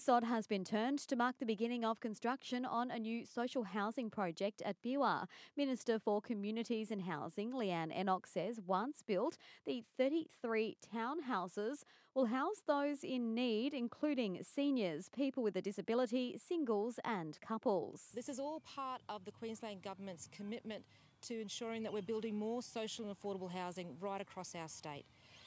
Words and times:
sod 0.00 0.24
has 0.24 0.46
been 0.46 0.64
turned 0.64 0.98
to 0.98 1.14
mark 1.14 1.36
the 1.38 1.44
beginning 1.44 1.84
of 1.84 2.00
construction 2.00 2.64
on 2.64 2.90
a 2.90 2.98
new 2.98 3.26
social 3.26 3.64
housing 3.64 4.08
project 4.08 4.62
at 4.64 4.80
Beerwah. 4.82 5.26
Minister 5.58 5.98
for 5.98 6.22
Communities 6.22 6.90
and 6.90 7.02
Housing, 7.02 7.52
Leanne 7.52 7.94
Enoch, 7.94 8.26
says 8.26 8.60
once 8.66 9.02
built, 9.06 9.36
the 9.66 9.84
33 9.98 10.78
townhouses 10.94 11.82
will 12.14 12.26
house 12.26 12.62
those 12.66 13.04
in 13.04 13.34
need, 13.34 13.74
including 13.74 14.42
seniors, 14.42 15.10
people 15.10 15.42
with 15.42 15.54
a 15.54 15.62
disability, 15.62 16.38
singles, 16.38 16.98
and 17.04 17.38
couples. 17.40 18.08
This 18.14 18.30
is 18.30 18.40
all 18.40 18.60
part 18.60 19.02
of 19.08 19.26
the 19.26 19.30
Queensland 19.30 19.82
Government's 19.82 20.28
commitment 20.32 20.84
to 21.22 21.40
ensuring 21.40 21.82
that 21.82 21.92
we're 21.92 22.00
building 22.00 22.38
more 22.38 22.62
social 22.62 23.06
and 23.06 23.14
affordable 23.14 23.52
housing 23.52 23.96
right 24.00 24.20
across 24.20 24.54
our 24.54 24.68
state. 24.68 25.04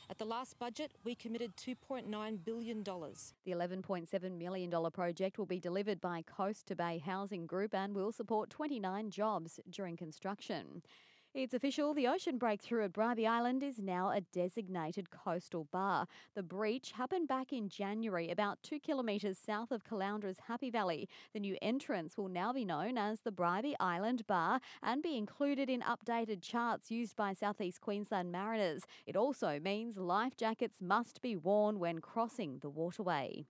At 0.09 0.17
the 0.17 0.25
last 0.25 0.59
budget, 0.59 0.91
we 1.04 1.15
committed 1.15 1.55
$2.9 1.55 2.43
billion. 2.43 2.83
The 2.83 3.51
$11.7 3.51 4.37
million 4.37 4.91
project 4.91 5.37
will 5.37 5.45
be 5.45 5.59
delivered 5.59 6.01
by 6.01 6.23
Coast 6.23 6.68
to 6.68 6.75
Bay 6.75 7.01
Housing 7.04 7.45
Group 7.45 7.73
and 7.73 7.95
will 7.95 8.11
support 8.11 8.50
29 8.50 9.09
jobs 9.09 9.59
during 9.69 9.95
construction. 9.95 10.81
It's 11.36 11.55
official, 11.55 11.96
the 11.96 12.07
ocean 12.07 12.37
breakthrough 12.37 12.86
at 12.86 12.93
Bribie 12.93 13.25
Island 13.28 13.64
is 13.64 13.79
now 13.79 14.11
a 14.11 14.21
designated 14.21 15.10
coastal 15.10 15.68
bar. 15.71 16.06
The 16.36 16.43
breach 16.43 16.92
happened 16.92 17.28
back 17.28 17.51
in 17.51 17.69
January, 17.69 18.29
about 18.29 18.61
two 18.61 18.78
kilometres 18.78 19.39
south 19.39 19.71
of 19.71 19.83
Caloundra's 19.83 20.37
Happy 20.47 20.69
Valley. 20.69 21.09
The 21.33 21.39
new 21.39 21.57
entrance 21.59 22.18
will 22.18 22.28
now 22.28 22.54
be 22.54 22.64
known 22.64 23.00
as 23.00 23.21
the 23.21 23.32
Bribie 23.32 23.73
Island 23.79 24.28
Bar 24.28 24.59
and 24.83 25.01
be 25.01 25.18
included 25.18 25.71
in 25.71 25.82
updated 25.82 26.43
charts 26.43 26.92
used 26.92 27.15
by 27.15 27.34
southeast 27.34 27.81
Queensland 27.81 28.31
mariners. 28.31 28.84
It 29.07 29.15
also 29.15 29.59
means 29.59 29.97
life 29.97 30.37
jackets 30.37 30.81
must 30.81 31.20
be 31.23 31.36
worn 31.36 31.79
when 31.79 31.97
crossing 31.97 32.59
the 32.59 32.70
waterway. 32.70 33.47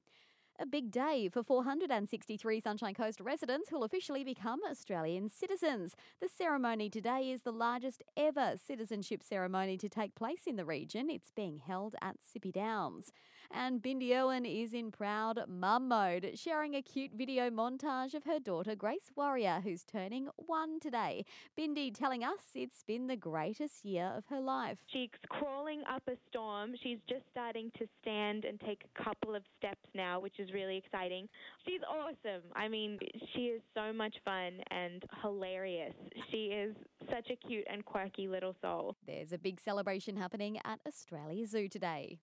A 0.60 0.68
big 0.68 0.92
day 0.92 1.30
for 1.34 1.42
463 1.42 2.60
Sunshine 2.62 2.94
Coast 2.94 3.20
residents 3.20 3.70
who'll 3.70 3.84
officially 3.84 4.24
become 4.24 4.60
Australian 4.70 5.28
citizens. 5.28 5.96
The 6.22 6.30
ceremony 6.30 6.92
today 6.92 7.32
is 7.32 7.42
the 7.42 7.52
largest 7.52 8.04
ever 8.16 8.54
citizenship 8.64 9.24
ceremony 9.24 9.78
to 9.78 9.90
take 9.90 10.14
place 10.14 10.44
in 10.46 10.56
the 10.56 10.64
region. 10.64 11.10
It's 11.10 11.32
being 11.36 11.58
held 11.58 11.96
at 12.04 12.18
Sippy 12.22 12.54
Downs. 12.54 13.12
And 13.52 13.82
Bindi 13.82 14.16
Irwin 14.16 14.46
is 14.46 14.74
in 14.74 14.92
proud 14.92 15.44
mum 15.48 15.88
mode, 15.88 16.32
sharing 16.36 16.76
a 16.76 16.82
cute 16.84 17.12
video 17.16 17.50
montage 17.50 18.14
of 18.14 18.24
her 18.24 18.40
daughter 18.40 18.76
Grace 18.76 19.12
Warrior, 19.16 19.62
who's 19.64 19.84
turning 19.84 20.30
one 20.38 20.80
today. 20.80 21.26
Bindi 21.60 21.94
telling 21.94 22.24
us 22.24 22.40
it's 22.54 22.84
been 22.84 23.08
the 23.08 23.16
greatest 23.16 23.84
year 23.84 24.14
of 24.16 24.26
her 24.30 24.40
life. 24.40 24.78
She's 24.88 25.10
crawling 25.30 25.82
up 25.92 26.04
a 26.08 26.14
storm. 26.30 26.74
She's 26.82 27.00
just 27.10 27.24
starting 27.32 27.72
to 27.78 27.88
stand 28.02 28.46
and 28.46 28.60
take 28.60 28.84
a 28.86 29.04
couple 29.04 29.36
of 29.36 29.44
steps 29.58 29.90
now, 29.94 30.20
which 30.20 30.40
is 30.40 30.43
is 30.44 30.54
really 30.54 30.78
exciting. 30.78 31.28
She's 31.66 31.82
awesome. 31.90 32.44
I 32.56 32.68
mean, 32.68 33.00
she 33.34 33.42
is 33.42 33.62
so 33.74 33.94
much 33.94 34.16
fun 34.26 34.54
and 34.70 35.04
hilarious. 35.22 35.94
She 36.32 36.48
is 36.48 36.76
such 37.10 37.30
a 37.32 37.48
cute 37.48 37.66
and 37.72 37.84
quirky 37.86 38.28
little 38.28 38.56
soul. 38.62 38.96
There's 39.08 39.34
a 39.34 39.38
big 39.38 39.60
celebration 39.60 40.18
happening 40.18 40.58
at 40.66 40.80
Australia 40.88 41.46
Zoo 41.46 41.68
today. 41.68 42.20